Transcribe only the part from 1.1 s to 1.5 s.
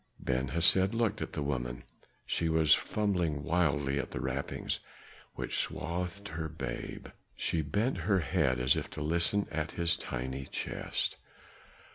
at the